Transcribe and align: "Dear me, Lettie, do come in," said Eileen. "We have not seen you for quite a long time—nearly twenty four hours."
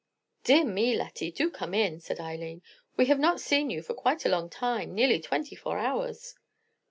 "Dear 0.43 0.65
me, 0.65 0.95
Lettie, 0.97 1.31
do 1.31 1.51
come 1.51 1.75
in," 1.75 1.99
said 1.99 2.19
Eileen. 2.19 2.63
"We 2.97 3.05
have 3.05 3.19
not 3.19 3.39
seen 3.39 3.69
you 3.69 3.83
for 3.83 3.93
quite 3.93 4.25
a 4.25 4.29
long 4.29 4.49
time—nearly 4.49 5.19
twenty 5.19 5.55
four 5.55 5.77
hours." 5.77 6.33